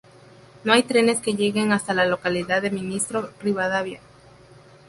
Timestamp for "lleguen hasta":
1.35-1.93